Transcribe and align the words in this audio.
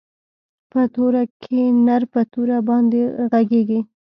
په 0.71 0.81
توره 0.93 1.23
کښې 1.41 1.61
نر 1.85 2.01
په 2.11 2.21
توره 2.31 2.57
باندې 2.69 3.01
ږغېږي. 3.31 3.79